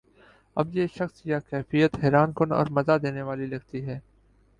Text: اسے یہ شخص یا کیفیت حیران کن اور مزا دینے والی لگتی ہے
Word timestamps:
اسے 0.57 0.79
یہ 0.79 0.87
شخص 0.95 1.21
یا 1.25 1.39
کیفیت 1.41 1.91
حیران 2.03 2.31
کن 2.35 2.51
اور 2.51 2.67
مزا 2.71 2.97
دینے 3.03 3.21
والی 3.21 3.45
لگتی 3.45 3.85
ہے 3.85 3.99